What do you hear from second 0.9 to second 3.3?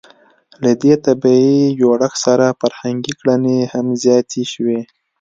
طبیعي جوړښت سره فرهنګي